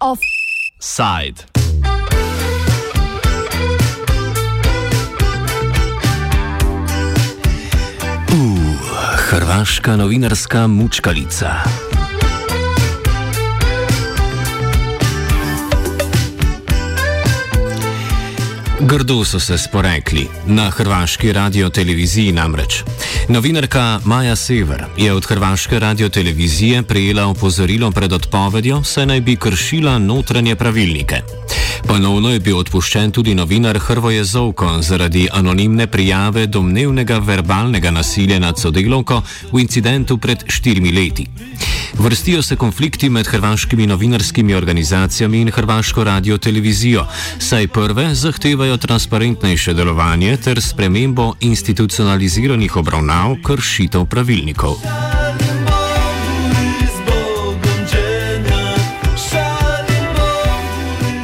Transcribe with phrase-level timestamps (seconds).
[0.00, 1.44] Offside.
[8.30, 8.58] Uh,
[9.16, 11.87] hrvaška novinarska mučkalica.
[18.88, 22.82] Grdo so se sporekli, na hrvaški radioteleviziji namreč.
[23.28, 29.98] Novinarka Maja Sever je od hrvaške radiotelevizije prejela opozorilo pred odpovedjo, saj naj bi kršila
[29.98, 31.20] notranje pravilnike.
[31.88, 38.60] Ponovno je bil odpuščen tudi novinar Hrvoje Zovko zaradi anonimne prijave domnevnega verbalnega nasilja nad
[38.60, 41.26] sodelovko v incidentu pred štirimi leti.
[41.98, 47.06] Vrstijo se konflikti med hrvaškimi novinarskimi organizacijami in hrvaško radio-televizijo,
[47.38, 55.17] saj prve zahtevajo transparentnejše delovanje ter spremembo institucionaliziranih obravnav kršitev pravilnikov.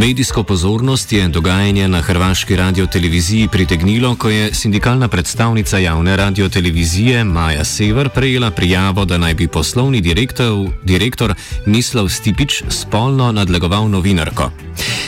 [0.00, 7.64] Medijsko pozornost je dogajanje na hrvaški radioteleviziji pritegnilo, ko je sindikalna predstavnica javne radiotelevizije Maja
[7.64, 11.34] Sever prejela prijavo, da naj bi poslovni direktor, direktor
[11.66, 14.50] Mislav Stipič spolno nadlegoval novinarko.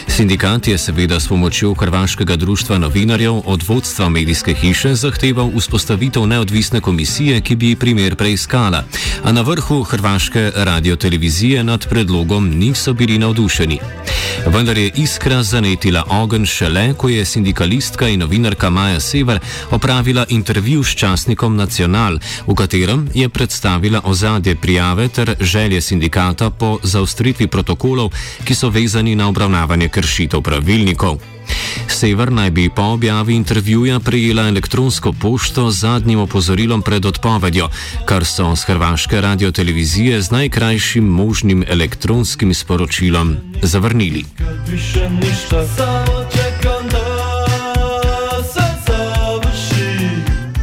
[0.08, 6.80] Sindikat je seveda s pomočjo Hrvaškega društva novinarjev od vodstva medijske hiše zahteval vzpostavitev neodvisne
[6.80, 8.84] komisije, ki bi primer preiskala,
[9.24, 13.78] a na vrhu Hrvaške radiotelevizije nad predlogom niso bili navdušeni.
[14.46, 20.84] Vendar je iskra zanetila ogenj šele, ko je sindikalistka in novinarka Maja Sever opravila intervju
[20.84, 28.10] s časnikom Nacional, v katerem je predstavila ozadje prijave ter želje sindikata po zaustritvi protokolov,
[28.44, 31.18] ki so vezani na obravnavanje kršitev pravilnikov.
[31.88, 37.68] Sever naj bi po objavi intervjuja prejela elektronsko pošto z zadnjim opozorilom pred odpovedjo,
[38.04, 44.24] kar so z hrvaške radiotelevizije z najkrajšim možnim elektronskim sporočilom zavrnili.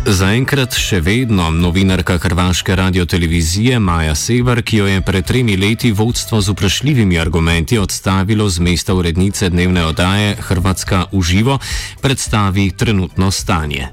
[0.09, 6.39] Zaenkrat še vedno novinarka hrvaške radiotelevizije Maja Sever, ki jo je pred tremi leti vodstvo
[6.41, 11.59] z vprašljivimi argumenti odstavilo z mesta urednice dnevne oddaje Hrvatska uživo,
[12.01, 13.91] predstavi trenutno stanje.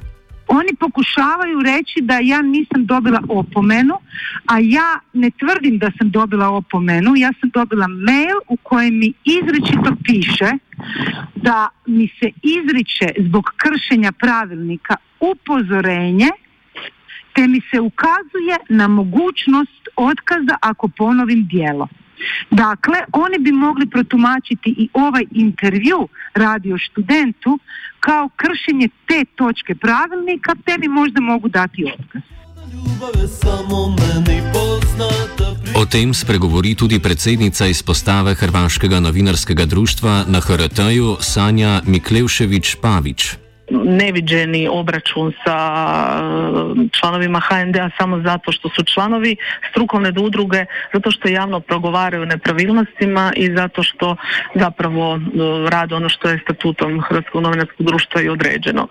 [0.49, 4.01] Oni pokušavaju reći da ja nisam dobila opomenu,
[4.47, 7.17] a ja ne tvrdim da sam dobila opomenu.
[7.17, 10.51] Ja sam dobila mail u kojem mi izričito piše
[11.35, 16.31] da mi se izriče zbog kršenja pravilnika upozorenje
[17.37, 21.89] te mi se ukazuje na mogućnost otkaza ako ponovim djelo.
[22.51, 27.59] Dakle, oni bi mogli protumačiti i ovaj intervju radio študentu
[28.01, 32.23] kao kršenje te točke pravilnika, te mi možda mogu dati otkaz.
[35.77, 43.46] O tem spregovori tudi predsednica izpostave Hrvaškega novinarskega društva na HRT-ju Sanja Miklevšević-Pavić.
[43.71, 49.37] Neviđeni obračun sa e, članovima HND-a samo zato što su članovi
[49.71, 54.17] strukovne udruge, zato što javno progovaraju nepravilnostima i zato što
[54.55, 55.21] zapravo e,
[55.71, 58.89] rade ono što je statutom Hrvatskog novinarskog društva i određeno.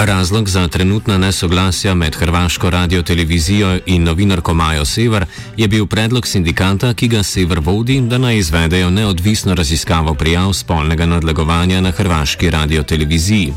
[0.00, 5.24] Razlog za trenutna nesoglasja med Hrvaško radio-televizijo in novinarko Majo Sever
[5.56, 11.06] je bil predlog sindikata, ki ga Sever vodi, da naj izvedejo neodvisno raziskavo prijav spolnega
[11.06, 13.52] nadlegovanja na Hrvaški radio-televiziji.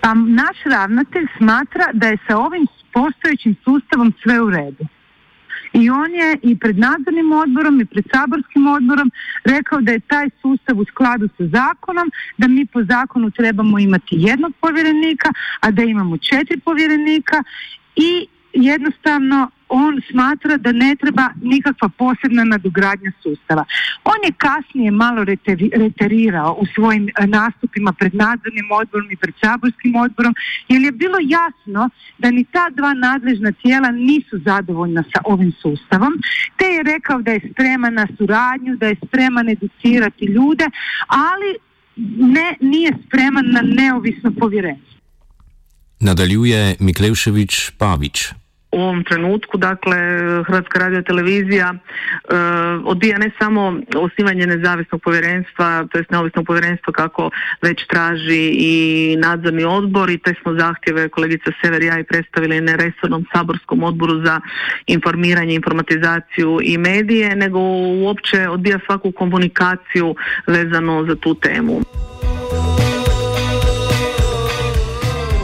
[0.00, 4.86] Pa naš ravnatelj smatra da je sa ovim postojećim sustavom sve u redu.
[5.72, 9.10] I on je i pred nadzornim odborom i pred saborskim odborom
[9.44, 14.16] rekao da je taj sustav u skladu sa zakonom, da mi po zakonu trebamo imati
[14.18, 17.42] jednog povjerenika, a da imamo četiri povjerenika
[17.96, 23.64] i jednostavno on smatra da ne treba nikakva posebna nadogradnja sustava.
[24.04, 25.24] On je kasnije malo
[25.72, 30.34] reterirao u svojim e, nastupima pred nadzornim odborom i pred saborskim odborom,
[30.68, 36.12] jer je bilo jasno da ni ta dva nadležna tijela nisu zadovoljna sa ovim sustavom,
[36.56, 40.66] te je rekao da je spreman na suradnju, da je spreman educirati ljude,
[41.06, 41.50] ali
[42.16, 44.98] ne, nije spreman na neovisno povjerenstvo.
[46.00, 48.26] Nadaljuje Miklevšević Pavić.
[48.72, 49.96] U ovom trenutku, dakle
[50.46, 51.78] Hrvatska radio televizija e,
[52.84, 57.30] odbija ne samo osnivanje nezavisnog povjerenstva, to jest neovisnog povjerenstva kako
[57.62, 62.60] već traži i nadzorni odbor i te smo zahtjeve kolegica Sever i ja i predstavili
[62.60, 64.40] na resornom saborskom odboru za
[64.86, 67.58] informiranje, informatizaciju i medije, nego
[68.04, 70.14] uopće odbija svaku komunikaciju
[70.46, 71.80] vezano za tu temu.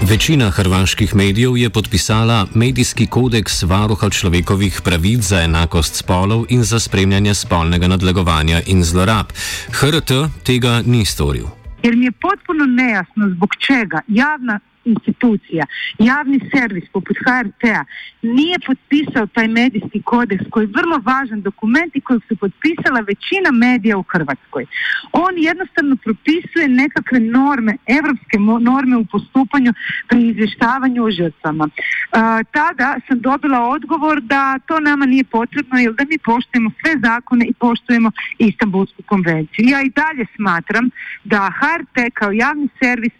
[0.08, 6.80] Večina hrvaških medijev je podpisala medijski kodeks varuha človekovih pravic za enakost spolov in za
[6.80, 9.32] spremljanje spolnega nadlegovanja in zlorab.
[9.72, 10.12] HRT
[10.46, 11.46] tega ni storil.
[11.82, 15.66] Ker mi je potpuno nejasno, zbog čega javna institucija,
[15.98, 17.84] javni servis poput HRT-a
[18.22, 23.50] nije potpisao taj medijski kodeks koji je vrlo važan dokument i kojeg su potpisala većina
[23.52, 24.66] medija u Hrvatskoj.
[25.12, 29.72] On jednostavno propisuje nekakve norme, evropske norme u postupanju
[30.08, 31.68] pri izvještavanju o žrtvama.
[32.50, 37.44] tada sam dobila odgovor da to nama nije potrebno jer da mi poštujemo sve zakone
[37.46, 39.68] i poštujemo Istanbulsku konvenciju.
[39.68, 40.90] Ja i dalje smatram
[41.24, 43.12] da HRT kao javni servis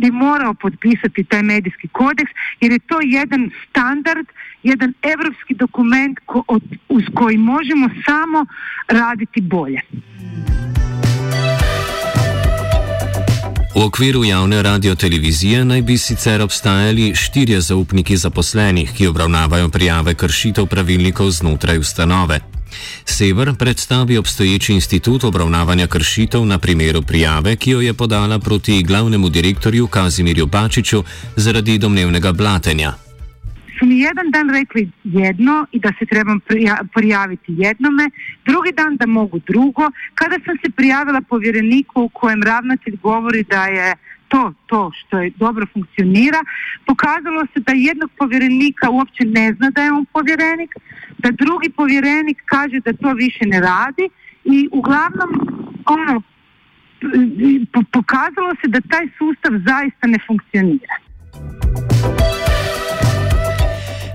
[0.00, 4.26] bi morao potpisati taj medijski kodeks jer je to jedan standard,
[4.62, 6.44] jedan europski dokument ko,
[6.88, 8.46] uz koji možemo samo
[8.88, 9.80] raditi bolje.
[13.78, 20.66] V okviru javne radiotelevizije naj bi sicer obstajali štirje zaupniki zaposlenih, ki obravnavajo prijave kršitev
[20.66, 22.40] pravilnikov znotraj ustanove.
[23.04, 29.28] Sever predstavi obstoječi institut obravnavanja kršitev na primeru prijave, ki jo je podala proti glavnemu
[29.28, 31.04] direktorju Kazimirju Bačiću
[31.36, 33.07] zaradi domnevnega blatenja.
[33.78, 36.40] Su mi jedan dan rekli jedno i da se trebam
[36.94, 38.10] prijaviti jednome,
[38.46, 39.90] drugi dan da mogu drugo.
[40.14, 43.94] Kada sam se prijavila povjereniku u kojem ravnatelj govori da je
[44.28, 46.40] to, to što je dobro funkcionira,
[46.86, 50.74] pokazalo se da jednog povjerenika uopće ne zna da je on povjerenik,
[51.18, 54.08] da drugi povjerenik kaže da to više ne radi
[54.44, 55.30] i uglavnom
[55.86, 56.22] ono
[57.92, 61.07] pokazalo se da taj sustav zaista ne funkcionira.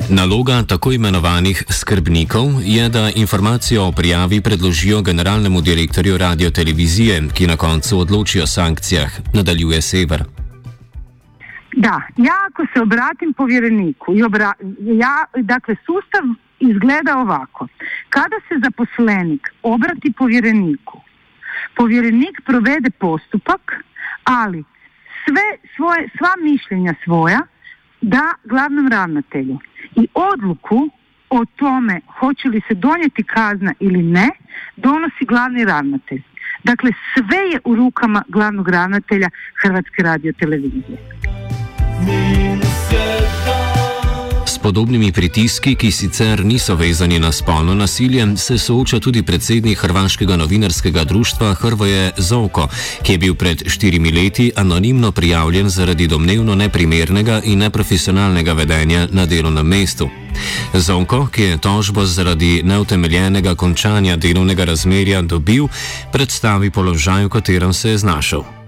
[0.10, 7.58] Naloga tako imenovanih skrbnikov je, da informacijo o prijavi predložijo generalnemu direktorju radiotelevizije, ki na
[7.58, 10.24] koncu odloči o sankcijah, nadaljuje Sever.
[11.76, 16.24] Da, ja ako se obratim povjereniku obra, ja, dakle sustav
[16.60, 17.68] izgleda ovako.
[18.10, 21.02] Kada se zaposlenik obrati povjereniku,
[21.76, 23.62] povjerenik provede postupak,
[24.24, 24.64] ali
[25.26, 25.46] sve
[25.76, 27.42] svoje, sva mišljenja svoja
[28.04, 29.58] da glavnom ravnatelju
[29.96, 30.90] i odluku
[31.30, 34.30] o tome hoće li se donijeti kazna ili ne
[34.76, 36.22] donosi glavni ravnatelj.
[36.64, 39.30] Dakle, sve je u rukama glavnog ravnatelja
[39.62, 40.98] Hrvatske radiotelevizije.
[44.64, 51.04] Podobnimi pritiski, ki sicer niso vezani na spolno nasilje, se sooča tudi predsednik Hrvaškega novinarskega
[51.04, 52.68] društva Hrvoje Zovko,
[53.04, 59.26] ki je bil pred štirimi leti anonimno prijavljen zaradi domnevno neprimernega in neprofesionalnega vedenja na
[59.26, 60.10] delovnem mestu.
[60.74, 65.68] Zonko, ki je tožbo zaradi neutemeljenega končanja delovnega razmerja dobil,
[66.12, 68.63] predstavi položaj, v katerem se je znašel.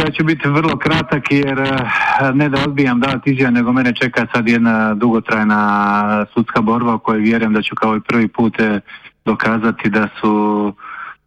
[0.00, 3.92] Ovako, ja ću biti vrlo kratak jer eh, ne da odbijam davati izjave, nego mene
[3.94, 8.60] čeka sad jedna dugotrajna sudska borba u kojoj vjerujem da ću kao i prvi put
[8.60, 8.80] eh,
[9.24, 10.74] dokazati da su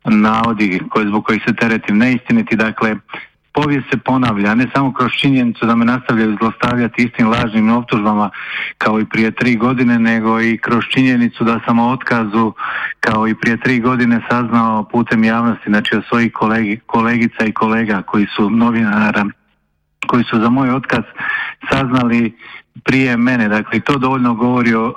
[0.06, 2.56] navodi koje, zbog kojih se teretim neistiniti.
[2.56, 2.96] Dakle,
[3.54, 8.30] povijest se ponavlja, ne samo kroz činjenicu da me nastavljaju zlostavljati istim lažnim optužbama
[8.78, 12.54] kao i prije tri godine, nego i kroz činjenicu da sam o otkazu
[13.00, 18.02] kao i prije tri godine saznao putem javnosti, znači od svojih kolegi, kolegica i kolega
[18.02, 19.26] koji su novinara,
[20.08, 21.04] koji su za moj otkaz
[21.72, 22.38] saznali
[22.84, 23.48] prije mene.
[23.50, 24.94] Dakle, to dovoljno govori o uh,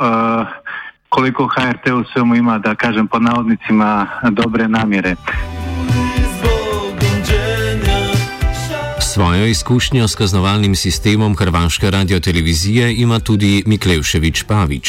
[1.08, 5.14] koliko HRT u svemu ima, da kažem pod navodnicima, dobre namjere.
[9.16, 14.88] Svojo izkušnjo s kaznovalnim sistemom Hrvaške radiotelevizije ima tudi Miklevšević Pavić.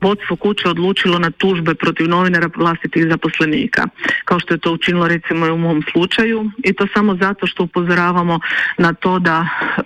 [0.00, 3.82] Vodstvo kuće odlučilo na tužbe protiv novinara vlastitih zaposlenika,
[4.24, 7.62] kao što je to učinilo recimo i u mom slučaju i to samo zato što
[7.62, 8.40] upozoravamo
[8.78, 9.46] na to da
[9.78, 9.82] e,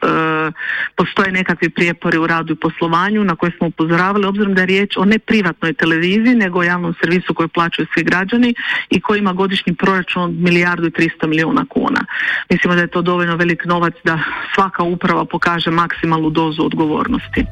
[0.96, 4.96] postoje nekakvi prijepori u radu i poslovanju na koje smo upozoravali, obzirom da je riječ
[4.96, 8.54] o ne privatnoj televiziji, nego o javnom servisu koji plaćaju svi građani
[8.90, 12.04] i koji ima godišnji proračun od milijardu i 300 milijuna kuna.
[12.50, 14.18] Mislimo da je to dovoljno velik novac da
[14.54, 17.44] svaka uprava pokaže maksimalnu dozu odgovornosti.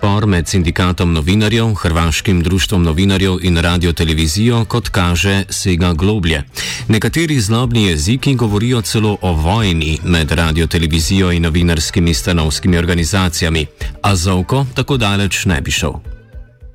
[0.00, 6.42] Spor med sindikatom novinarjev, Hrvaškim društvom novinarjev in radio televizijo, kot kaže, sega globlje.
[6.88, 13.66] Nekateri zlobni jeziki govorijo celo o vojni med radio televizijo in novinarskimi stanovskimi organizacijami,
[14.02, 15.92] a Zovko tako daleč ne bi šel.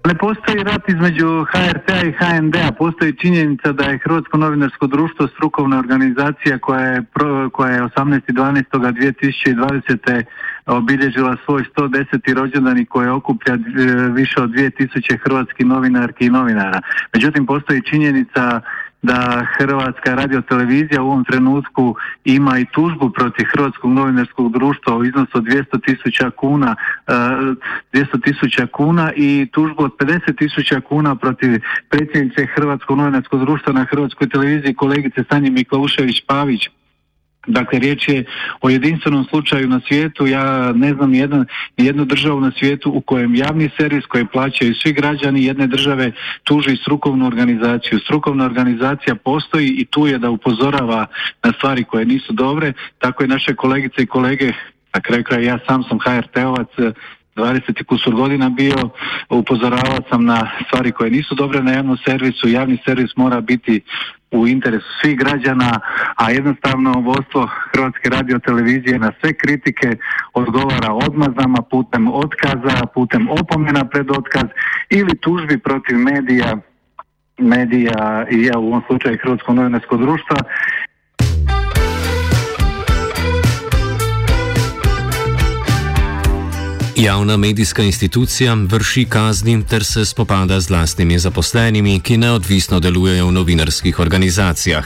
[0.07, 5.79] Ne postoji rat između HRT-a i HND-a, postoji činjenica da je Hrvatsko novinarsko društvo strukovna
[5.79, 7.03] organizacija koja je,
[7.51, 10.23] koja je 18.12.2020.
[10.65, 12.33] obilježila svoj 110.
[12.33, 13.57] rođendan i koja okuplja
[14.11, 16.81] više od 2000 hrvatskih novinarki i novinara.
[17.13, 18.61] Međutim, postoji činjenica
[19.01, 25.31] da Hrvatska radiotelevizija u ovom trenutku ima i tužbu protiv Hrvatskog novinarskog društva u iznosu
[25.33, 26.75] od 200 tisuća kuna,
[27.07, 33.73] 200 e, tisuća kuna i tužbu od 50 tisuća kuna protiv predsjednice Hrvatskog novinarskog društva
[33.73, 36.69] na Hrvatskoj televiziji kolegice Sanje Miklaušević Pavić
[37.47, 38.25] Dakle, riječ je
[38.61, 40.27] o jedinstvenom slučaju na svijetu.
[40.27, 41.45] Ja ne znam jednu,
[41.77, 46.11] jednu državu na svijetu u kojem javni servis koji plaćaju svi građani jedne države
[46.43, 47.99] tuži strukovnu organizaciju.
[47.99, 51.05] Strukovna organizacija postoji i tu je da upozorava
[51.43, 52.73] na stvari koje nisu dobre.
[52.99, 54.51] Tako je naše kolegice i kolege,
[54.93, 56.93] na kraju kraja ja sam sam HRT-ovac,
[57.35, 58.89] 20 kusur godina bio,
[59.29, 62.47] upozoravao sam na stvari koje nisu dobre na javnom servisu.
[62.47, 63.81] Javni servis mora biti
[64.31, 65.79] u interesu svih građana,
[66.15, 69.97] a jednostavno vodstvo Hrvatske radio televizije na sve kritike
[70.33, 74.49] odgovara odmazama putem otkaza, putem opomena pred otkaz
[74.89, 76.57] ili tužbi protiv medija
[77.37, 80.37] medija i ja u ovom slučaju Hrvatsko novinarsko društva
[86.95, 93.31] Javna medijska institucija vrši kazni ter se spopada z lastnimi zaposlenimi, ki neodvisno delujejo v
[93.31, 94.85] novinarskih organizacijah.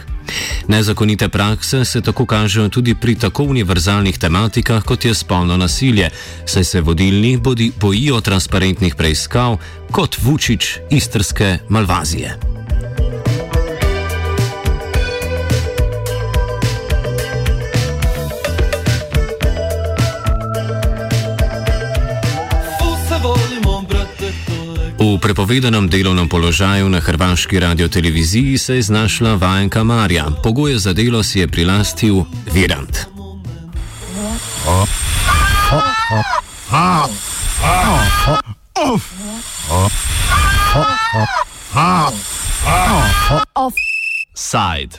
[0.67, 6.09] Nezakonite prakse se tako kažejo tudi pri tako univerzalnih tematikah, kot je spolno nasilje,
[6.45, 9.57] saj se vodilni bodi bojijo transparentnih preiskav
[9.91, 12.58] kot Vučić istrske Malvazije.
[24.99, 30.25] V prepovedanem delovnem položaju na hrvaški radioteleviziji se je znašla vajenka Marja.
[30.43, 33.07] Pogoje za delo si je prilastil Virant.
[43.55, 44.87] Offside.